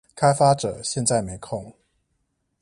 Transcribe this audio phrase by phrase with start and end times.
[0.15, 1.75] 開發者現在沒空